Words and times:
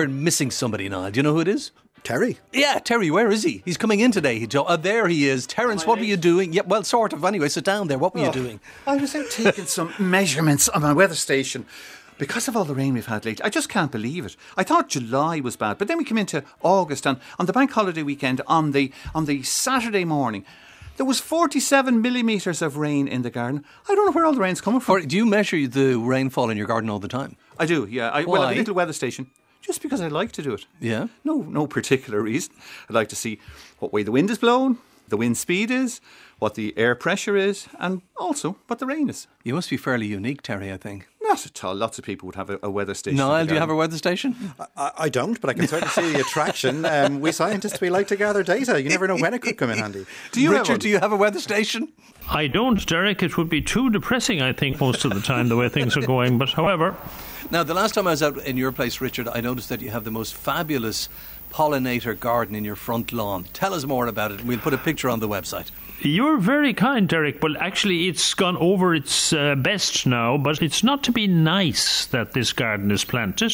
We're 0.00 0.06
missing 0.06 0.52
somebody 0.52 0.88
now. 0.88 1.10
Do 1.10 1.18
you 1.18 1.24
know 1.24 1.32
who 1.32 1.40
it 1.40 1.48
is? 1.48 1.72
Terry. 2.04 2.38
Yeah, 2.52 2.78
Terry, 2.78 3.10
where 3.10 3.32
is 3.32 3.42
he? 3.42 3.62
He's 3.64 3.76
coming 3.76 3.98
in 3.98 4.12
today. 4.12 4.38
He, 4.38 4.46
oh, 4.54 4.76
there 4.76 5.08
he 5.08 5.28
is. 5.28 5.44
Terence, 5.44 5.84
what 5.84 5.98
were 5.98 6.04
you 6.04 6.16
doing? 6.16 6.52
Yeah, 6.52 6.62
well, 6.64 6.84
sort 6.84 7.12
of. 7.12 7.24
Anyway, 7.24 7.48
sit 7.48 7.64
down 7.64 7.88
there. 7.88 7.98
What 7.98 8.14
were 8.14 8.20
you 8.20 8.28
oh, 8.28 8.32
doing? 8.32 8.60
I 8.86 8.96
was 8.96 9.16
out 9.16 9.28
taking 9.28 9.66
some 9.66 9.92
measurements 9.98 10.68
on 10.68 10.82
my 10.82 10.92
weather 10.92 11.16
station. 11.16 11.66
Because 12.16 12.46
of 12.46 12.56
all 12.56 12.64
the 12.64 12.76
rain 12.76 12.94
we've 12.94 13.06
had 13.06 13.24
lately, 13.24 13.44
I 13.44 13.48
just 13.48 13.68
can't 13.68 13.90
believe 13.90 14.24
it. 14.24 14.36
I 14.56 14.62
thought 14.62 14.88
July 14.88 15.40
was 15.40 15.56
bad, 15.56 15.78
but 15.78 15.88
then 15.88 15.98
we 15.98 16.04
came 16.04 16.18
into 16.18 16.44
August 16.62 17.04
and 17.04 17.18
on 17.40 17.46
the 17.46 17.52
bank 17.52 17.72
holiday 17.72 18.04
weekend 18.04 18.40
on 18.46 18.70
the 18.70 18.92
on 19.16 19.24
the 19.24 19.42
Saturday 19.42 20.04
morning, 20.04 20.44
there 20.96 21.06
was 21.06 21.18
47 21.18 22.00
millimetres 22.00 22.62
of 22.62 22.76
rain 22.76 23.08
in 23.08 23.22
the 23.22 23.30
garden. 23.30 23.64
I 23.88 23.96
don't 23.96 24.06
know 24.06 24.12
where 24.12 24.26
all 24.26 24.32
the 24.32 24.38
rain's 24.38 24.60
coming 24.60 24.78
from. 24.78 24.94
Or 24.94 25.00
do 25.00 25.16
you 25.16 25.26
measure 25.26 25.66
the 25.66 25.96
rainfall 25.96 26.50
in 26.50 26.56
your 26.56 26.68
garden 26.68 26.88
all 26.88 27.00
the 27.00 27.08
time? 27.08 27.36
I 27.58 27.66
do, 27.66 27.88
yeah. 27.90 28.10
I, 28.10 28.24
well, 28.24 28.42
I 28.42 28.48
have 28.50 28.54
a 28.54 28.58
little 28.60 28.74
weather 28.74 28.92
station. 28.92 29.30
Just 29.60 29.82
because 29.82 30.00
I 30.00 30.08
like 30.08 30.32
to 30.32 30.42
do 30.42 30.54
it. 30.54 30.66
Yeah? 30.80 31.08
No, 31.24 31.42
no 31.42 31.66
particular 31.66 32.22
reason. 32.22 32.54
I'd 32.88 32.94
like 32.94 33.08
to 33.08 33.16
see 33.16 33.40
what 33.78 33.92
way 33.92 34.02
the 34.02 34.12
wind 34.12 34.30
is 34.30 34.38
blowing, 34.38 34.78
the 35.08 35.16
wind 35.16 35.36
speed 35.36 35.70
is, 35.70 36.00
what 36.38 36.54
the 36.54 36.76
air 36.76 36.94
pressure 36.94 37.36
is, 37.36 37.66
and 37.78 38.02
also 38.16 38.56
what 38.66 38.78
the 38.78 38.86
rain 38.86 39.08
is. 39.08 39.26
You 39.42 39.54
must 39.54 39.70
be 39.70 39.76
fairly 39.76 40.06
unique, 40.06 40.42
Terry, 40.42 40.72
I 40.72 40.76
think. 40.76 41.08
Not 41.28 41.44
at 41.44 41.62
all. 41.62 41.74
Lots 41.74 41.98
of 41.98 42.04
people 42.04 42.26
would 42.26 42.36
have 42.36 42.48
a, 42.48 42.58
a 42.62 42.70
weather 42.70 42.94
station. 42.94 43.20
in 43.20 43.26
Niall, 43.26 43.44
do 43.46 43.54
you 43.54 43.60
have 43.60 43.68
a 43.70 43.74
weather 43.74 43.98
station? 43.98 44.34
I, 44.76 44.92
I 44.96 45.08
don't, 45.10 45.38
but 45.40 45.50
I 45.50 45.52
can 45.52 45.68
certainly 45.68 45.92
see 45.92 46.12
the 46.12 46.20
attraction. 46.20 46.84
Um, 46.98 47.20
we 47.20 47.32
scientists, 47.32 47.80
we 47.80 47.90
like 47.90 48.08
to 48.08 48.16
gather 48.16 48.42
data. 48.42 48.80
You 48.82 48.88
never 48.88 49.06
know 49.06 49.16
when 49.16 49.34
it 49.34 49.42
could 49.42 49.58
come 49.58 49.70
in 49.70 49.78
handy. 49.78 50.06
Do 50.32 50.40
you 50.40 50.50
Richard, 50.50 50.80
do 50.80 50.88
you 50.88 50.98
have 50.98 51.12
a 51.12 51.16
weather 51.16 51.38
station? 51.38 51.92
I 52.30 52.46
don't, 52.46 52.84
Derek. 52.86 53.22
It 53.22 53.36
would 53.36 53.48
be 53.48 53.60
too 53.60 53.90
depressing, 53.90 54.40
I 54.40 54.52
think, 54.52 54.80
most 54.80 55.04
of 55.04 55.12
the 55.14 55.20
time, 55.20 55.48
the 55.48 55.56
way 55.56 55.68
things 55.68 55.96
are 55.96 56.06
going. 56.06 56.38
But 56.38 56.50
however, 56.50 56.96
Now, 57.50 57.62
the 57.62 57.74
last 57.74 57.94
time 57.94 58.06
I 58.06 58.10
was 58.10 58.22
out 58.22 58.38
in 58.38 58.56
your 58.56 58.72
place, 58.72 59.00
Richard, 59.00 59.28
I 59.28 59.40
noticed 59.40 59.68
that 59.68 59.80
you 59.82 59.90
have 59.90 60.04
the 60.04 60.10
most 60.10 60.34
fabulous 60.34 61.08
pollinator 61.50 62.18
garden 62.18 62.54
in 62.54 62.64
your 62.64 62.76
front 62.76 63.12
lawn. 63.12 63.44
Tell 63.52 63.74
us 63.74 63.84
more 63.84 64.06
about 64.06 64.32
it, 64.32 64.40
and 64.40 64.48
we'll 64.48 64.58
put 64.58 64.74
a 64.74 64.78
picture 64.78 65.08
on 65.08 65.20
the 65.20 65.28
website. 65.28 65.70
you're 66.00 66.38
very 66.38 66.72
kind, 66.74 67.08
Derek. 67.08 67.40
But 67.40 67.56
actually, 67.60 68.08
it's 68.08 68.34
gone 68.34 68.56
over 68.58 68.94
its 68.94 69.32
uh, 69.32 69.56
best 69.56 70.06
now. 70.06 70.36
But 70.36 70.62
it's 70.62 70.84
not 70.84 71.02
to 71.04 71.12
be 71.12 71.26
nice 71.26 72.06
that 72.06 72.32
this 72.32 72.52
garden 72.52 72.90
is 72.90 73.04
planted. 73.04 73.52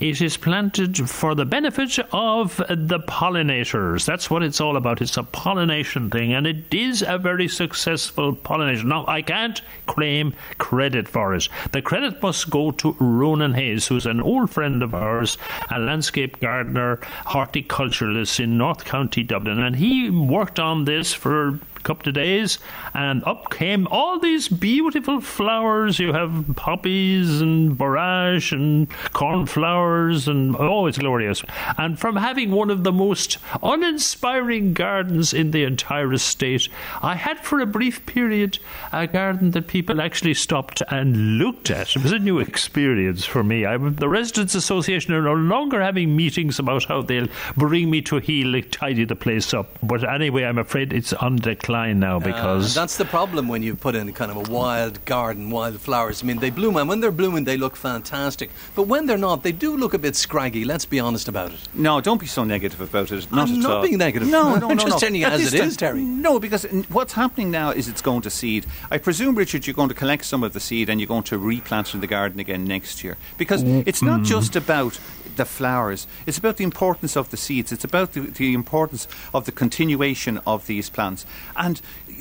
It 0.00 0.20
is 0.20 0.36
planted 0.36 1.08
for 1.08 1.34
the 1.34 1.44
benefit 1.44 1.98
of 2.12 2.56
the 2.68 3.00
pollinators. 3.00 4.04
That's 4.04 4.28
what 4.30 4.42
it's 4.42 4.60
all 4.60 4.76
about. 4.76 5.00
It's 5.00 5.16
a 5.16 5.22
pollination 5.22 6.10
thing, 6.10 6.32
and 6.32 6.46
it 6.46 6.72
is 6.74 7.04
a 7.06 7.18
very 7.18 7.48
successful 7.48 8.34
pollination. 8.34 8.88
Now, 8.88 9.04
I 9.06 9.22
can't 9.22 9.60
claim 9.86 10.34
credit 10.58 11.08
for 11.08 11.34
it. 11.34 11.48
The 11.72 11.82
credit 11.82 12.20
must 12.22 12.50
go 12.50 12.70
to 12.72 12.96
Ronan 12.98 13.54
Hayes, 13.54 13.86
who's 13.86 14.06
an 14.06 14.20
old 14.20 14.50
friend 14.50 14.82
of 14.82 14.94
ours, 14.94 15.38
a 15.70 15.78
landscape 15.78 16.40
gardener, 16.40 17.00
horticulturalist 17.26 18.40
in 18.40 18.58
North 18.58 18.84
County, 18.84 19.22
Dublin, 19.22 19.58
and 19.58 19.76
he 19.76 20.10
worked 20.10 20.58
on 20.58 20.84
this 20.84 21.12
for 21.12 21.58
couple 21.88 22.10
of 22.10 22.14
days, 22.14 22.58
and 22.92 23.24
up 23.24 23.50
came 23.50 23.86
all 23.90 24.18
these 24.18 24.46
beautiful 24.46 25.22
flowers. 25.22 25.98
You 25.98 26.12
have 26.12 26.44
poppies 26.54 27.40
and 27.40 27.78
borage 27.78 28.52
and 28.52 28.90
cornflowers, 29.14 30.28
and 30.28 30.54
oh, 30.58 30.84
it's 30.84 30.98
glorious. 30.98 31.42
And 31.78 31.98
from 31.98 32.16
having 32.16 32.50
one 32.50 32.68
of 32.68 32.84
the 32.84 32.92
most 32.92 33.38
uninspiring 33.62 34.74
gardens 34.74 35.32
in 35.32 35.52
the 35.52 35.64
entire 35.64 36.12
estate, 36.12 36.68
I 37.00 37.14
had 37.14 37.40
for 37.40 37.58
a 37.60 37.66
brief 37.66 38.04
period 38.04 38.58
a 38.92 39.06
garden 39.06 39.52
that 39.52 39.66
people 39.66 40.02
actually 40.02 40.34
stopped 40.34 40.82
and 40.90 41.38
looked 41.38 41.70
at. 41.70 41.96
It 41.96 42.02
was 42.02 42.12
a 42.12 42.18
new 42.18 42.38
experience 42.38 43.24
for 43.24 43.42
me. 43.42 43.64
I, 43.64 43.78
the 43.78 44.10
Residents 44.10 44.54
Association 44.54 45.14
are 45.14 45.22
no 45.22 45.32
longer 45.32 45.80
having 45.80 46.14
meetings 46.14 46.58
about 46.58 46.84
how 46.84 47.00
they'll 47.00 47.28
bring 47.56 47.88
me 47.90 48.02
to 48.02 48.18
heel, 48.18 48.60
tidy 48.70 49.06
the 49.06 49.16
place 49.16 49.54
up. 49.54 49.70
But 49.82 50.04
anyway, 50.04 50.44
I'm 50.44 50.58
afraid 50.58 50.92
it's 50.92 51.14
on 51.14 51.36
decline 51.36 51.77
now 51.86 52.16
And 52.16 52.24
because. 52.24 52.74
that's 52.74 52.96
the 52.96 53.04
problem 53.04 53.48
when 53.48 53.62
you 53.62 53.74
put 53.74 53.94
in 53.94 54.12
kind 54.12 54.30
of 54.30 54.48
a 54.48 54.52
wild 54.52 55.04
garden, 55.04 55.50
wild 55.50 55.80
flowers. 55.80 56.22
I 56.22 56.26
mean, 56.26 56.38
they 56.38 56.50
bloom, 56.50 56.76
and 56.76 56.88
when 56.88 57.00
they're 57.00 57.10
blooming, 57.10 57.44
they 57.44 57.56
look 57.56 57.76
fantastic. 57.76 58.50
But 58.74 58.84
when 58.84 59.06
they're 59.06 59.18
not, 59.18 59.42
they 59.42 59.52
do 59.52 59.76
look 59.76 59.94
a 59.94 59.98
bit 59.98 60.16
scraggy. 60.16 60.64
Let's 60.64 60.84
be 60.84 61.00
honest 61.00 61.28
about 61.28 61.52
it. 61.52 61.60
No, 61.74 62.00
don't 62.00 62.20
be 62.20 62.26
so 62.26 62.44
negative 62.44 62.80
about 62.80 63.12
it. 63.12 63.30
Not 63.30 63.48
I'm 63.48 63.54
at 63.54 63.60
not 63.60 63.70
all. 63.72 63.82
being 63.82 63.98
negative. 63.98 64.28
No, 64.28 64.48
I'm 64.54 64.60
no, 64.60 64.68
no. 64.68 64.74
just 64.74 64.88
no. 64.88 64.98
telling 64.98 65.16
you 65.16 65.26
At 65.26 65.34
as 65.34 65.50
this 65.50 65.74
it 65.74 65.78
Terry. 65.78 66.02
No, 66.02 66.38
because 66.38 66.64
what's 66.88 67.12
happening 67.12 67.50
now 67.50 67.70
is 67.70 67.88
it's 67.88 68.02
going 68.02 68.22
to 68.22 68.30
seed. 68.30 68.66
I 68.90 68.98
presume, 68.98 69.34
Richard, 69.34 69.66
you're 69.66 69.74
going 69.74 69.88
to 69.88 69.94
collect 69.94 70.24
some 70.24 70.42
of 70.42 70.52
the 70.52 70.60
seed 70.60 70.88
and 70.88 71.00
you're 71.00 71.08
going 71.08 71.24
to 71.24 71.38
replant 71.38 71.88
it 71.88 71.94
in 71.94 72.00
the 72.00 72.06
garden 72.06 72.40
again 72.40 72.64
next 72.64 73.04
year. 73.04 73.16
Because 73.36 73.62
mm. 73.64 73.82
it's 73.86 74.02
not 74.02 74.22
just 74.22 74.56
about 74.56 74.98
the 75.38 75.46
flowers, 75.46 76.06
it's 76.26 76.36
about 76.36 76.58
the 76.58 76.64
importance 76.64 77.16
of 77.16 77.30
the 77.30 77.38
seeds, 77.38 77.72
it's 77.72 77.84
about 77.84 78.12
the, 78.12 78.20
the 78.20 78.52
importance 78.52 79.08
of 79.32 79.46
the 79.46 79.52
continuation 79.52 80.38
of 80.46 80.66
these 80.66 80.90
plants. 80.90 81.24
And 81.56 81.80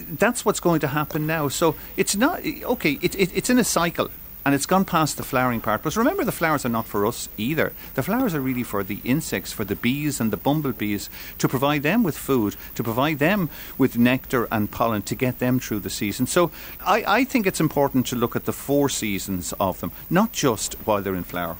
that's 0.10 0.46
what's 0.46 0.62
going 0.62 0.80
to 0.80 0.88
happen 0.88 1.28
now. 1.28 1.50
So 1.50 1.76
it's 1.98 2.16
not, 2.16 2.46
okay, 2.46 2.98
it, 3.02 3.14
it, 3.16 3.36
it's 3.36 3.50
in 3.50 3.60
a 3.60 3.64
cycle 3.66 4.10
and 4.48 4.56
it's 4.56 4.66
gone 4.66 4.86
past 4.86 5.18
the 5.18 5.24
flowering 5.24 5.60
part. 5.60 5.84
But 5.84 5.98
remember, 5.98 6.24
the 6.24 6.32
flowers 6.32 6.66
are 6.66 6.70
not 6.70 6.86
for 6.86 7.06
us 7.06 7.28
either. 7.36 7.74
The 7.96 8.02
flowers 8.04 8.34
are 8.34 8.40
really 8.40 8.64
for 8.64 8.82
the 8.82 9.02
insects, 9.04 9.52
for 9.52 9.66
the 9.66 9.76
bees 9.76 10.22
and 10.22 10.32
the 10.32 10.38
bumblebees, 10.38 11.10
to 11.40 11.50
provide 11.50 11.84
them 11.84 12.02
with 12.02 12.18
food, 12.18 12.56
to 12.76 12.82
provide 12.82 13.20
them 13.20 13.50
with 13.78 13.98
nectar 13.98 14.48
and 14.50 14.72
pollen 14.72 15.02
to 15.02 15.16
get 15.16 15.40
them 15.40 15.60
through 15.60 15.82
the 15.82 15.90
season. 15.90 16.28
So 16.28 16.50
I, 16.86 17.04
I 17.06 17.24
think 17.26 17.46
it's 17.46 17.60
important 17.60 18.06
to 18.06 18.16
look 18.16 18.38
at 18.38 18.46
the 18.46 18.54
four 18.54 18.88
seasons 18.88 19.54
of 19.60 19.82
them, 19.82 19.92
not 20.10 20.32
just 20.32 20.76
while 20.86 21.02
they're 21.02 21.14
in 21.14 21.26
flower. 21.26 21.58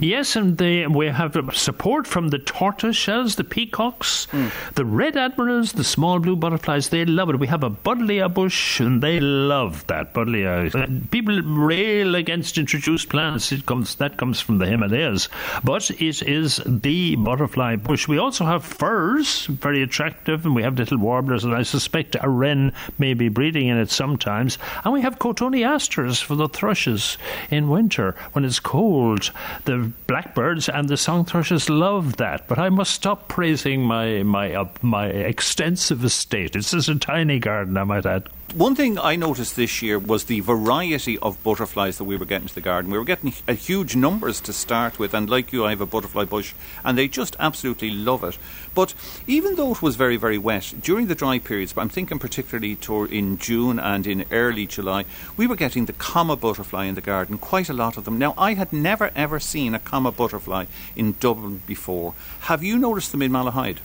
Yes, 0.00 0.36
and 0.36 0.58
they, 0.58 0.86
we 0.86 1.06
have 1.06 1.36
support 1.54 2.06
from 2.06 2.28
the 2.28 2.38
tortoise 2.38 2.96
shells, 2.96 3.36
the 3.36 3.44
peacocks, 3.44 4.26
the 4.74 4.84
red 4.84 5.16
admirals, 5.16 5.72
the 5.72 5.84
small 5.84 6.18
blue 6.18 6.36
butterflies. 6.36 6.88
They 6.88 7.04
love 7.04 7.30
it. 7.30 7.38
We 7.38 7.46
have 7.48 7.64
a 7.64 7.70
buddleia 7.70 8.32
bush, 8.32 8.80
and 8.80 9.02
they 9.02 9.18
love 9.20 9.86
that 9.88 10.14
buddleia. 10.14 11.10
People 11.10 11.42
rail 11.42 12.14
against 12.14 12.58
introduced 12.58 13.08
plants. 13.08 13.50
It 13.50 13.66
comes 13.66 13.96
that 13.96 14.16
comes 14.16 14.40
from 14.40 14.58
the 14.58 14.66
Himalayas, 14.66 15.28
but 15.64 15.90
it 15.90 16.22
is 16.22 16.62
the 16.64 17.16
butterfly 17.16 17.76
bush. 17.76 18.06
We 18.06 18.18
also 18.18 18.44
have 18.44 18.64
firs, 18.64 19.46
very 19.46 19.82
attractive, 19.82 20.44
and 20.44 20.54
we 20.54 20.62
have 20.62 20.78
little 20.78 20.98
warblers, 20.98 21.44
and 21.44 21.54
I 21.54 21.62
suspect 21.62 22.16
a 22.20 22.28
wren 22.28 22.72
may 22.98 23.14
be 23.14 23.28
breeding 23.28 23.68
in 23.68 23.78
it 23.78 23.90
sometimes. 23.90 24.58
And 24.84 24.92
we 24.92 25.00
have 25.02 25.18
cotoneasters 25.18 26.22
for 26.22 26.36
the 26.36 26.48
thrushes 26.48 27.18
in 27.50 27.68
winter 27.68 28.14
when 28.32 28.44
it's 28.44 28.60
cold. 28.60 29.30
The 29.64 29.90
blackbirds 30.06 30.68
and 30.68 30.88
the 30.88 30.96
song 30.96 31.24
thrushes 31.24 31.68
love 31.68 32.16
that, 32.16 32.48
but 32.48 32.58
I 32.58 32.68
must 32.68 32.92
stop 32.92 33.28
praising 33.28 33.82
my 33.82 34.22
my 34.22 34.54
uh, 34.54 34.68
my 34.82 35.06
extensive 35.06 36.04
estate. 36.04 36.56
It's 36.56 36.70
just 36.72 36.88
a 36.88 36.98
tiny 36.98 37.38
garden, 37.38 37.76
I 37.76 37.84
might 37.84 38.06
add. 38.06 38.28
One 38.54 38.74
thing 38.74 38.98
I 38.98 39.14
noticed 39.14 39.56
this 39.56 39.82
year 39.82 39.98
was 39.98 40.24
the 40.24 40.40
variety 40.40 41.18
of 41.18 41.40
butterflies 41.42 41.98
that 41.98 42.04
we 42.04 42.16
were 42.16 42.24
getting 42.24 42.48
to 42.48 42.54
the 42.54 42.62
garden. 42.62 42.90
We 42.90 42.96
were 42.96 43.04
getting 43.04 43.34
a 43.46 43.52
huge 43.52 43.94
numbers 43.94 44.40
to 44.40 44.54
start 44.54 44.98
with, 44.98 45.12
and 45.12 45.28
like 45.28 45.52
you, 45.52 45.66
I 45.66 45.70
have 45.70 45.82
a 45.82 45.86
butterfly 45.86 46.24
bush, 46.24 46.54
and 46.82 46.96
they 46.96 47.08
just 47.08 47.36
absolutely 47.38 47.90
love 47.90 48.24
it. 48.24 48.38
But 48.74 48.94
even 49.26 49.56
though 49.56 49.72
it 49.72 49.82
was 49.82 49.96
very, 49.96 50.16
very 50.16 50.38
wet, 50.38 50.72
during 50.80 51.08
the 51.08 51.14
dry 51.14 51.38
periods, 51.38 51.74
but 51.74 51.82
I'm 51.82 51.90
thinking 51.90 52.18
particularly 52.18 52.78
in 53.14 53.36
June 53.36 53.78
and 53.78 54.06
in 54.06 54.24
early 54.30 54.66
July, 54.66 55.04
we 55.36 55.46
were 55.46 55.54
getting 55.54 55.84
the 55.84 55.92
comma 55.92 56.34
butterfly 56.34 56.86
in 56.86 56.94
the 56.94 57.02
garden, 57.02 57.36
quite 57.36 57.68
a 57.68 57.74
lot 57.74 57.98
of 57.98 58.06
them. 58.06 58.18
Now, 58.18 58.32
I 58.38 58.54
had 58.54 58.72
never 58.72 59.10
ever 59.14 59.38
seen 59.38 59.74
a 59.74 59.78
comma 59.78 60.10
butterfly 60.10 60.64
in 60.96 61.16
Dublin 61.20 61.62
before. 61.66 62.14
Have 62.40 62.64
you 62.64 62.78
noticed 62.78 63.12
them 63.12 63.20
in 63.20 63.30
Malahide? 63.30 63.80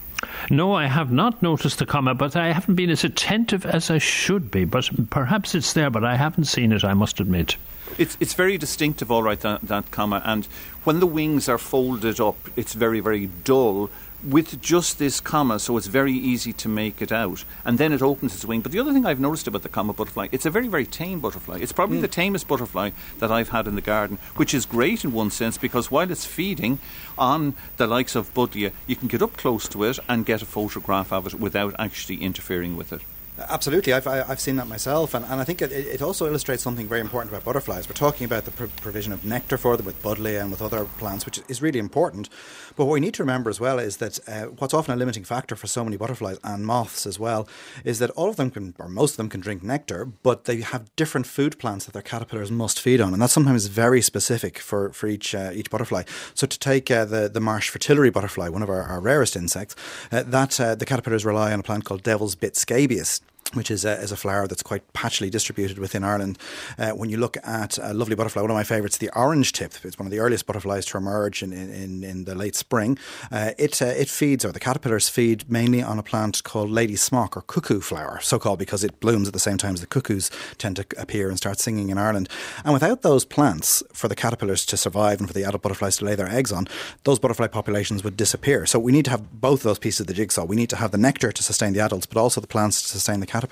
No, 0.50 0.74
I 0.74 0.88
have 0.88 1.12
not 1.12 1.42
noticed 1.42 1.80
the 1.80 1.86
comma, 1.86 2.14
but 2.14 2.36
I 2.36 2.52
haven't 2.52 2.76
been 2.76 2.90
as 2.90 3.04
attentive 3.04 3.66
as 3.66 3.90
I 3.90 3.98
should 3.98 4.52
be. 4.52 4.66
But 4.66 4.90
perhaps 5.10 5.56
it's 5.56 5.74
there, 5.74 5.90
but 5.90 6.04
I 6.04 6.16
haven't 6.16 6.46
seen 6.46 6.72
it. 6.72 6.84
I 6.84 6.94
must 6.94 7.20
admit. 7.20 7.56
It's 7.98 8.18
it's 8.20 8.34
very 8.34 8.58
distinctive, 8.58 9.12
all 9.12 9.24
right, 9.24 9.40
that, 9.42 9.62
that 9.62 9.92
comma. 9.92 10.22
And 10.26 10.46
when 10.84 11.00
the 11.00 11.08
wings 11.08 11.48
are 11.48 11.58
folded 11.58 12.20
up, 12.20 12.38
it's 12.56 12.74
very, 12.74 13.00
very 13.00 13.28
dull 13.44 13.90
with 14.24 14.62
just 14.62 15.00
this 15.00 15.20
comma, 15.20 15.60
so 15.60 15.78
it's 15.78 15.88
very 15.88 16.14
easy 16.14 16.54
to 16.54 16.70
make 16.70 17.02
it 17.02 17.12
out. 17.12 17.44
And 17.66 17.78
then 17.78 17.92
it 17.92 18.02
opens 18.02 18.34
its 18.34 18.46
wing. 18.46 18.62
But 18.62 18.72
the 18.72 18.80
other 18.80 18.94
thing 18.94 19.06
I've 19.06 19.20
noticed 19.20 19.48
about 19.48 19.64
the 19.64 19.70
comma 19.70 19.94
butterfly, 19.94 20.28
it's 20.32 20.46
a 20.46 20.50
very, 20.50 20.68
very 20.68 20.86
tame 20.86 21.20
butterfly. 21.20 21.60
It's 21.60 21.72
probably 21.72 22.00
the 22.00 22.08
hmm. 22.08 22.12
tamest 22.12 22.48
butterfly 22.48 22.92
that 23.20 23.32
I've 23.32 23.50
had 23.50 23.68
in 23.68 23.76
the 23.76 23.82
garden, 23.82 24.18
which 24.36 24.54
is 24.54 24.66
great 24.66 25.04
in 25.04 25.12
one 25.12 25.32
sense 25.32 25.58
because 25.58 25.92
while 25.92 26.10
it's 26.10 26.26
feeding 26.26 26.80
on 27.18 27.56
the 27.78 27.88
likes 27.88 28.16
of 28.16 28.34
buddleia, 28.34 28.72
you 28.88 28.96
can 28.96 29.08
get 29.08 29.22
up 29.22 29.38
close 29.38 29.68
to 29.70 29.84
it 29.84 30.00
and 30.08 30.26
get 30.26 30.42
a 30.42 30.46
photograph 30.46 31.12
of 31.12 31.28
it 31.28 31.36
without 31.36 31.76
actually 31.78 32.22
interfering 32.22 32.78
with 32.78 32.94
it. 32.94 33.02
Absolutely, 33.36 33.94
I've, 33.94 34.06
I've 34.06 34.40
seen 34.40 34.58
that 34.58 34.68
myself, 34.68 35.16
and, 35.16 35.26
and 35.26 35.42
I 35.42 35.44
think 35.44 35.60
it, 35.64 35.72
it 35.72 36.04
also 36.04 36.28
illustrates 36.28 36.62
something 36.62 36.88
very 36.88 37.02
important 37.02 37.34
about 37.34 37.44
butterflies. 37.44 37.90
We're 37.90 37.96
talking 37.96 38.26
about 38.26 38.46
the 38.46 38.52
pr- 38.52 38.66
provision 38.80 39.12
of 39.12 39.26
nectar 39.26 39.58
for 39.58 39.76
them 39.76 39.88
with 39.88 40.00
buddleia 40.04 40.40
and 40.40 40.52
with 40.52 40.62
other 40.62 40.86
plants, 41.00 41.26
which 41.26 41.42
is 41.48 41.60
really 41.60 41.80
important. 41.80 42.30
But 42.76 42.86
what 42.86 42.94
we 42.94 43.00
need 43.00 43.16
to 43.16 43.24
remember 43.24 43.50
as 43.50 43.60
well 43.60 43.80
is 43.80 43.98
that 43.98 44.20
uh, 44.28 44.44
what's 44.60 44.76
often 44.76 44.94
a 44.94 44.98
limiting 44.98 45.24
factor 45.24 45.56
for 45.56 45.66
so 45.66 45.84
many 45.84 45.98
butterflies 45.98 46.38
and 46.44 46.64
moths 46.64 47.08
as 47.08 47.18
well 47.18 47.48
is 47.84 47.98
that 47.98 48.12
all 48.12 48.30
of 48.30 48.36
them 48.36 48.52
can, 48.52 48.76
or 48.78 48.88
most 48.88 49.14
of 49.14 49.18
them 49.18 49.30
can 49.30 49.42
drink 49.42 49.64
nectar, 49.64 50.06
but 50.06 50.46
they 50.46 50.62
have 50.62 50.96
different 50.96 51.26
food 51.26 51.58
plants 51.58 51.86
that 51.86 51.94
their 51.94 52.04
caterpillars 52.04 52.52
must 52.52 52.80
feed 52.80 53.02
on, 53.02 53.14
and 53.14 53.22
that's 53.22 53.34
sometimes 53.34 53.66
very 53.66 54.02
specific 54.02 54.60
for, 54.60 54.94
for 54.94 55.08
each 55.08 55.34
uh, 55.34 55.50
each 55.56 55.72
butterfly. 55.72 56.04
So 56.36 56.46
to 56.46 56.60
take 56.60 56.92
uh, 56.92 57.06
the 57.06 57.30
the 57.30 57.40
marsh 57.40 57.72
fritillary 57.72 58.12
butterfly, 58.12 58.50
one 58.50 58.62
of 58.62 58.70
our, 58.70 58.84
our 58.84 59.00
rarest 59.00 59.36
insects, 59.36 59.76
uh, 60.12 60.22
that 60.22 60.60
uh, 60.60 60.76
the 60.76 60.86
caterpillars 60.86 61.26
rely 61.26 61.52
on 61.52 61.62
a 61.62 61.64
plant 61.64 61.84
called 61.84 62.04
devil's 62.04 62.36
bit 62.36 62.56
scabious 62.56 63.22
which 63.54 63.72
is 63.72 63.86
a, 63.86 63.94
is 64.02 64.12
a 64.12 64.18
flower 64.18 64.48
that's 64.48 64.64
quite 64.64 64.92
patchily 64.94 65.30
distributed 65.30 65.80
within 65.80 66.04
Ireland. 66.04 66.38
Uh, 66.78 66.92
when 66.92 67.10
you 67.10 67.18
look 67.18 67.38
at 67.44 67.78
a 67.82 67.94
lovely 67.94 68.16
butterfly, 68.16 68.42
one 68.42 68.52
of 68.52 68.56
my 68.56 68.64
favourites, 68.64 68.98
the 68.98 69.10
orange 69.16 69.54
tip, 69.54 69.74
it's 69.84 70.00
one 70.00 70.08
of 70.08 70.12
the 70.12 70.20
earliest 70.20 70.46
butterflies 70.46 70.86
to 70.88 70.98
emerge 70.98 71.42
in, 71.44 71.54
in, 71.54 72.04
in 72.04 72.26
the 72.26 72.36
late 72.36 72.56
spring. 72.56 72.98
Uh, 73.32 73.52
it, 73.58 73.82
uh, 73.82 73.86
it 73.86 74.10
feeds, 74.10 74.46
or 74.46 74.52
the 74.52 74.60
caterpillars 74.60 75.10
feed 75.10 75.50
mainly 75.50 75.82
on 75.82 76.00
a 76.00 76.04
plant 76.04 76.44
called 76.44 76.70
lady 76.70 76.96
smock 76.96 77.38
or 77.38 77.42
cuckoo 77.42 77.80
flower, 77.80 78.20
so 78.22 78.40
called 78.40 78.60
because 78.60 78.84
it 78.84 79.00
blooms 79.00 79.28
at 79.28 79.34
the 79.34 79.40
same 79.40 79.58
time 79.58 79.74
as 79.74 79.82
the 79.82 79.88
cuckoos 79.88 80.30
tend 80.58 80.76
to 80.76 80.86
appear 80.98 81.30
and 81.30 81.38
start 81.38 81.60
singing 81.60 81.90
in 81.90 81.98
Ireland. 81.98 82.30
And 82.64 82.74
without 82.74 83.02
those 83.02 83.26
plants, 83.26 83.84
for 83.94 84.08
the 84.08 84.16
caterpillars 84.16 84.66
to 84.68 84.78
survive 84.78 85.20
and 85.20 85.28
for 85.28 85.34
the 85.34 85.44
adult 85.44 85.62
butterflies 85.62 85.98
to 85.98 86.06
lay 86.06 86.16
their 86.16 86.30
eggs 86.30 86.52
on, 86.52 86.68
those 87.04 87.20
butterfly 87.20 87.48
populations 87.48 88.04
would 88.04 88.18
disappear. 88.18 88.66
So 88.66 88.80
we 88.80 88.92
need 88.92 89.06
to 89.06 89.12
have 89.12 89.42
both 89.42 89.64
those 89.64 89.80
pieces 89.80 90.02
of 90.02 90.08
the 90.08 90.14
jigsaw. 90.14 90.46
We 90.46 90.56
need 90.56 90.70
to 90.70 90.78
have 90.78 90.92
the 90.92 90.98
nectar 90.98 91.32
to 91.32 91.44
sustain 91.44 91.74
the 91.74 91.80
adults, 91.80 92.06
but 92.06 92.20
also 92.20 92.42
the 92.42 92.48
plants 92.48 92.82
to 92.82 92.88
sustain 92.88 93.20
the 93.20 93.26
caterpillars. 93.26 93.43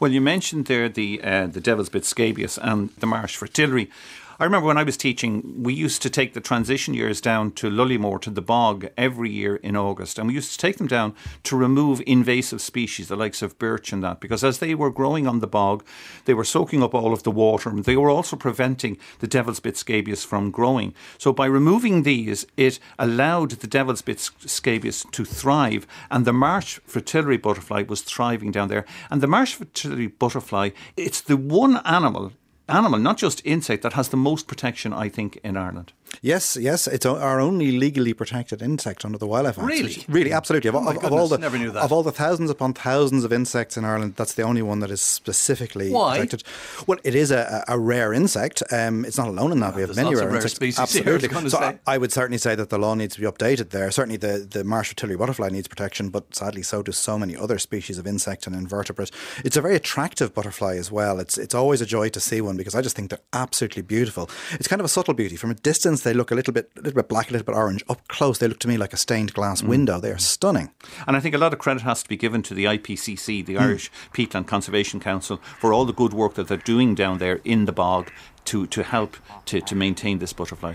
Well, 0.00 0.10
you 0.10 0.20
mentioned 0.20 0.66
there 0.66 0.88
the 0.88 1.22
uh, 1.22 1.46
the 1.46 1.60
Devil's 1.60 1.88
Bit 1.88 2.04
scabious 2.04 2.58
and 2.58 2.90
the 2.98 3.06
marsh 3.06 3.36
fritillary. 3.36 3.90
I 4.36 4.44
remember 4.44 4.66
when 4.66 4.78
I 4.78 4.82
was 4.82 4.96
teaching, 4.96 5.62
we 5.62 5.74
used 5.74 6.02
to 6.02 6.10
take 6.10 6.34
the 6.34 6.40
transition 6.40 6.92
years 6.92 7.20
down 7.20 7.52
to 7.52 7.70
Lullymore 7.70 8.20
to 8.22 8.30
the 8.30 8.42
bog 8.42 8.88
every 8.96 9.30
year 9.30 9.56
in 9.56 9.76
August, 9.76 10.18
and 10.18 10.26
we 10.26 10.34
used 10.34 10.50
to 10.50 10.58
take 10.58 10.78
them 10.78 10.88
down 10.88 11.14
to 11.44 11.56
remove 11.56 12.02
invasive 12.04 12.60
species, 12.60 13.06
the 13.06 13.14
likes 13.14 13.42
of 13.42 13.56
birch 13.60 13.92
and 13.92 14.02
that, 14.02 14.18
because 14.18 14.42
as 14.42 14.58
they 14.58 14.74
were 14.74 14.90
growing 14.90 15.28
on 15.28 15.38
the 15.38 15.46
bog, 15.46 15.84
they 16.24 16.34
were 16.34 16.42
soaking 16.42 16.82
up 16.82 16.94
all 16.94 17.12
of 17.12 17.22
the 17.22 17.30
water, 17.30 17.70
and 17.70 17.84
they 17.84 17.96
were 17.96 18.10
also 18.10 18.34
preventing 18.34 18.98
the 19.20 19.28
devil's 19.28 19.60
bit 19.60 19.76
scabious 19.76 20.24
from 20.24 20.50
growing. 20.50 20.94
So 21.16 21.32
by 21.32 21.46
removing 21.46 22.02
these, 22.02 22.44
it 22.56 22.80
allowed 22.98 23.50
the 23.50 23.68
devil's 23.68 24.02
bit 24.02 24.18
scabious 24.18 25.06
to 25.12 25.24
thrive, 25.24 25.86
and 26.10 26.24
the 26.24 26.32
marsh 26.32 26.80
fritillary 26.86 27.36
butterfly 27.36 27.84
was 27.84 28.02
thriving 28.02 28.50
down 28.50 28.66
there. 28.66 28.84
And 29.12 29.20
the 29.20 29.28
marsh 29.28 29.54
fritillary 29.54 30.08
butterfly, 30.08 30.70
it's 30.96 31.20
the 31.20 31.36
one 31.36 31.76
animal 31.84 32.32
animal, 32.68 32.98
not 32.98 33.18
just 33.18 33.44
insect, 33.44 33.82
that 33.82 33.92
has 33.94 34.08
the 34.08 34.16
most 34.16 34.46
protection, 34.46 34.92
I 34.92 35.08
think, 35.08 35.38
in 35.44 35.56
Ireland. 35.56 35.92
Yes, 36.22 36.56
yes, 36.56 36.86
it's 36.86 37.06
our 37.06 37.40
only 37.40 37.72
legally 37.72 38.14
protected 38.14 38.62
insect 38.62 39.04
under 39.04 39.18
the 39.18 39.26
Wildlife 39.26 39.58
Act. 39.58 39.66
Really, 39.66 40.04
really, 40.08 40.32
absolutely. 40.32 40.68
Of, 40.68 40.76
oh 40.76 40.88
of, 40.90 41.04
of, 41.04 41.12
all 41.12 41.28
the 41.28 41.38
never 41.38 41.58
knew 41.58 41.70
that. 41.70 41.82
of 41.82 41.92
all 41.92 42.02
the 42.02 42.12
thousands 42.12 42.50
upon 42.50 42.74
thousands 42.74 43.24
of 43.24 43.32
insects 43.32 43.76
in 43.76 43.84
Ireland, 43.84 44.14
that's 44.16 44.34
the 44.34 44.42
only 44.42 44.62
one 44.62 44.80
that 44.80 44.90
is 44.90 45.00
specifically 45.00 45.90
Why? 45.90 46.18
protected. 46.18 46.44
Well, 46.86 46.98
it 47.04 47.14
is 47.14 47.30
a, 47.30 47.64
a 47.68 47.78
rare 47.78 48.12
insect. 48.12 48.62
Um, 48.70 49.04
it's 49.04 49.18
not 49.18 49.28
alone 49.28 49.52
in 49.52 49.60
that. 49.60 49.74
we 49.74 49.82
have 49.82 49.94
many 49.96 50.14
rare 50.14 50.26
rare 50.26 50.36
insects. 50.36 50.54
species 50.56 50.92
here, 50.92 51.12
I 51.12 51.14
absolutely. 51.14 51.50
so. 51.50 51.58
I, 51.58 51.78
I 51.86 51.98
would 51.98 52.12
certainly 52.12 52.38
say 52.38 52.54
that 52.54 52.70
the 52.70 52.78
law 52.78 52.94
needs 52.94 53.14
to 53.14 53.20
be 53.20 53.26
updated 53.26 53.70
there. 53.70 53.90
Certainly, 53.90 54.18
the 54.18 54.46
the 54.50 54.64
marsh 54.64 54.94
fritillary 54.94 55.18
butterfly 55.18 55.48
needs 55.48 55.68
protection, 55.68 56.10
but 56.10 56.34
sadly, 56.34 56.62
so 56.62 56.82
do 56.82 56.92
so 56.92 57.18
many 57.18 57.36
other 57.36 57.58
species 57.58 57.98
of 57.98 58.06
insect 58.06 58.46
and 58.46 58.54
invertebrate. 58.54 59.10
It's 59.44 59.56
a 59.56 59.62
very 59.62 59.76
attractive 59.76 60.34
butterfly 60.34 60.76
as 60.76 60.90
well. 60.90 61.18
It's 61.18 61.38
it's 61.38 61.54
always 61.54 61.80
a 61.80 61.86
joy 61.86 62.08
to 62.10 62.20
see 62.20 62.40
one 62.40 62.56
because 62.56 62.74
I 62.74 62.82
just 62.82 62.96
think 62.96 63.10
they're 63.10 63.18
absolutely 63.32 63.82
beautiful. 63.82 64.30
It's 64.52 64.68
kind 64.68 64.80
of 64.80 64.86
a 64.86 64.88
subtle 64.88 65.14
beauty. 65.14 65.36
From 65.36 65.50
a 65.50 65.54
distance, 65.54 66.02
they 66.04 66.14
look 66.14 66.30
a 66.30 66.34
little 66.34 66.52
bit 66.52 66.70
a 66.76 66.80
little 66.80 66.94
bit 66.96 67.08
black, 67.08 67.30
a 67.30 67.32
little 67.32 67.44
bit 67.46 67.56
orange. 67.56 67.82
Up 67.88 68.06
close, 68.08 68.38
they 68.38 68.46
look 68.48 68.60
to 68.60 68.68
me 68.68 68.76
like 68.76 68.92
a 68.92 68.96
stained 68.96 69.34
glass 69.34 69.60
Mm. 69.62 69.68
window. 69.68 70.00
They 70.00 70.10
are 70.10 70.18
stunning. 70.18 70.70
And 71.06 71.16
I 71.16 71.20
think 71.20 71.34
a 71.34 71.38
lot 71.38 71.52
of 71.52 71.58
credit 71.58 71.82
has 71.82 72.02
to 72.02 72.08
be 72.08 72.16
given 72.16 72.42
to 72.44 72.54
the 72.54 72.66
IPCC, 72.66 73.44
the 73.44 73.58
Irish 73.58 73.90
Peatland 74.12 74.46
Conservation 74.46 75.00
Council, 75.00 75.40
for 75.58 75.72
all 75.72 75.84
the 75.84 75.92
good 75.92 76.12
work 76.14 76.34
that 76.34 76.46
they're 76.48 76.56
doing 76.58 76.94
down 76.94 77.18
there 77.18 77.40
in 77.44 77.64
the 77.64 77.72
bog 77.72 78.10
to, 78.46 78.66
to 78.68 78.82
help 78.82 79.16
to, 79.46 79.60
to 79.60 79.74
maintain 79.74 80.18
this 80.18 80.32
butterfly. 80.32 80.74